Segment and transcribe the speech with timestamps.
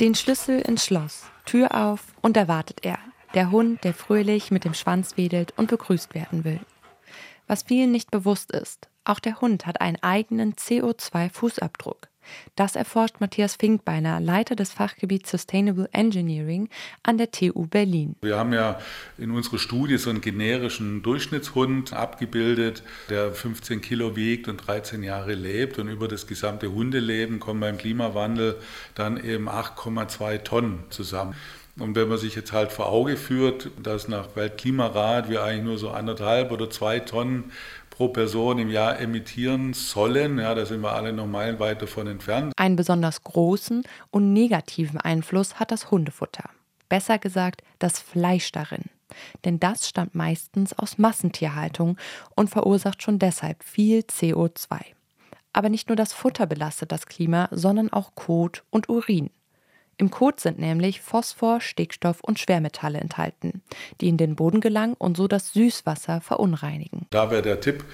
[0.00, 3.00] Den Schlüssel ins Schloss, Tür auf und da wartet er.
[3.34, 6.60] Der Hund, der fröhlich mit dem Schwanz wedelt und begrüßt werden will.
[7.48, 12.06] Was vielen nicht bewusst ist, auch der Hund hat einen eigenen CO2-Fußabdruck.
[12.56, 16.68] Das erforscht Matthias Finkbeiner, Leiter des Fachgebiets Sustainable Engineering
[17.02, 18.16] an der TU Berlin.
[18.20, 18.78] Wir haben ja
[19.16, 25.34] in unserer Studie so einen generischen Durchschnittshund abgebildet, der 15 Kilo wiegt und 13 Jahre
[25.34, 25.78] lebt.
[25.78, 28.56] Und über das gesamte Hundeleben kommen beim Klimawandel
[28.94, 31.34] dann eben 8,2 Tonnen zusammen.
[31.78, 35.78] Und wenn man sich jetzt halt vor Auge führt, dass nach Weltklimarat wir eigentlich nur
[35.78, 37.52] so anderthalb oder zwei Tonnen
[37.98, 40.38] pro Person im Jahr emittieren sollen.
[40.38, 42.52] Ja, da sind wir alle noch meilenweit davon entfernt.
[42.56, 46.48] Einen besonders großen und negativen Einfluss hat das Hundefutter.
[46.88, 48.84] Besser gesagt, das Fleisch darin.
[49.44, 51.96] Denn das stammt meistens aus Massentierhaltung
[52.36, 54.78] und verursacht schon deshalb viel CO2.
[55.52, 59.30] Aber nicht nur das Futter belastet das Klima, sondern auch Kot und Urin.
[60.00, 63.62] Im Kot sind nämlich Phosphor, Stickstoff und Schwermetalle enthalten,
[64.00, 67.06] die in den Boden gelangen und so das Süßwasser verunreinigen.
[67.10, 67.84] Da wäre der Tipp,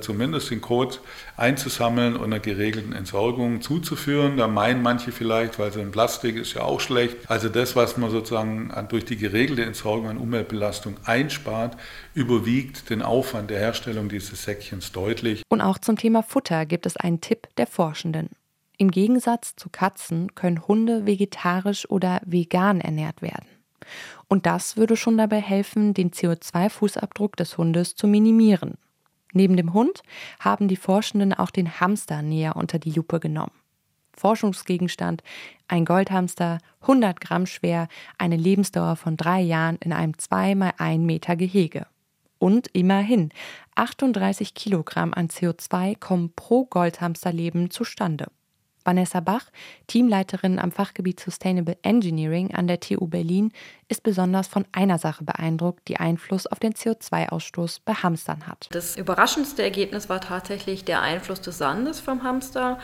[0.00, 1.02] zumindest den Kot
[1.36, 4.38] einzusammeln und einer geregelten Entsorgung zuzuführen.
[4.38, 7.18] Da meinen manche vielleicht, weil so ein Plastik ist ja auch schlecht.
[7.28, 11.76] Also das, was man sozusagen durch die geregelte Entsorgung an Umweltbelastung einspart,
[12.14, 15.42] überwiegt den Aufwand der Herstellung dieses Säckchens deutlich.
[15.50, 18.30] Und auch zum Thema Futter gibt es einen Tipp der Forschenden.
[18.80, 23.44] Im Gegensatz zu Katzen können Hunde vegetarisch oder vegan ernährt werden.
[24.26, 28.78] Und das würde schon dabei helfen, den CO2-Fußabdruck des Hundes zu minimieren.
[29.34, 30.02] Neben dem Hund
[30.38, 33.52] haben die Forschenden auch den Hamster näher unter die Lupe genommen.
[34.16, 35.22] Forschungsgegenstand,
[35.68, 41.04] ein Goldhamster, 100 Gramm schwer, eine Lebensdauer von drei Jahren in einem 2 x 1
[41.04, 41.86] Meter Gehege.
[42.38, 43.28] Und immerhin,
[43.74, 48.28] 38 Kilogramm an CO2 kommen pro Goldhamsterleben zustande.
[48.84, 49.46] Vanessa Bach,
[49.86, 53.52] Teamleiterin am Fachgebiet Sustainable Engineering an der TU Berlin,
[53.88, 58.68] ist besonders von einer Sache beeindruckt, die Einfluss auf den CO2-Ausstoß bei Hamstern hat.
[58.72, 62.78] Das überraschendste Ergebnis war tatsächlich der Einfluss des Sandes vom Hamster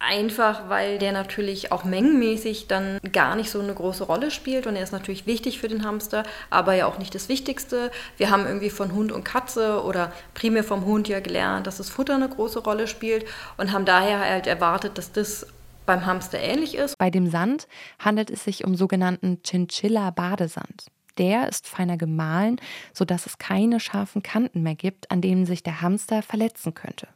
[0.00, 4.76] Einfach weil der natürlich auch mengenmäßig dann gar nicht so eine große Rolle spielt und
[4.76, 7.90] er ist natürlich wichtig für den Hamster, aber ja auch nicht das Wichtigste.
[8.16, 11.90] Wir haben irgendwie von Hund und Katze oder primär vom Hund ja gelernt, dass das
[11.90, 13.24] Futter eine große Rolle spielt
[13.56, 15.46] und haben daher halt erwartet, dass das
[15.84, 16.96] beim Hamster ähnlich ist.
[16.98, 17.66] Bei dem Sand
[17.98, 20.86] handelt es sich um sogenannten Chinchilla-Badesand.
[21.16, 22.60] Der ist feiner gemahlen,
[22.92, 27.08] sodass es keine scharfen Kanten mehr gibt, an denen sich der Hamster verletzen könnte.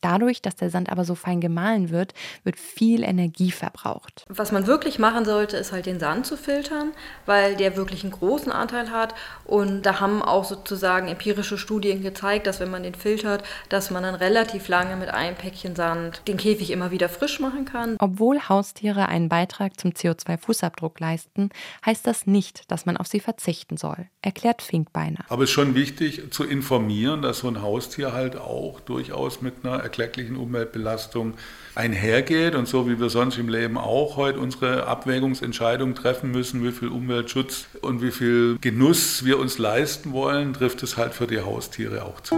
[0.00, 2.14] Dadurch, dass der Sand aber so fein gemahlen wird,
[2.44, 4.24] wird viel Energie verbraucht.
[4.28, 6.92] Was man wirklich machen sollte, ist halt den Sand zu filtern,
[7.24, 9.14] weil der wirklich einen großen Anteil hat.
[9.44, 14.02] Und da haben auch sozusagen empirische Studien gezeigt, dass wenn man den filtert, dass man
[14.02, 17.96] dann relativ lange mit einem Päckchen Sand den Käfig immer wieder frisch machen kann.
[17.98, 21.50] Obwohl Haustiere einen Beitrag zum CO2-Fußabdruck leisten,
[21.84, 25.24] heißt das nicht, dass man auf sie verzichten soll, erklärt Finkbeiner.
[25.28, 29.64] Aber es ist schon wichtig zu informieren, dass so ein Haustier halt auch durchaus mit
[29.64, 31.34] einer erklecklichen Umweltbelastung
[31.74, 32.54] einhergeht.
[32.54, 36.88] Und so wie wir sonst im Leben auch heute unsere Abwägungsentscheidung treffen müssen, wie viel
[36.88, 42.04] Umweltschutz und wie viel Genuss wir uns leisten wollen, trifft es halt für die Haustiere
[42.04, 42.36] auch zu.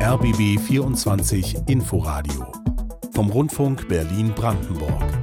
[0.00, 2.50] RBB 24 Inforadio
[3.12, 5.19] vom Rundfunk Berlin-Brandenburg.